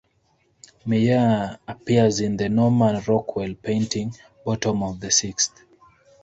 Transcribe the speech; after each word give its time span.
Meyer 0.83 1.59
appears 1.67 2.21
in 2.21 2.35
the 2.35 2.49
Norman 2.49 3.03
Rockwell 3.07 3.53
painting 3.53 4.15
"Bottom 4.43 4.81
of 4.81 4.99
the 4.99 5.11
Sixth". 5.11 5.53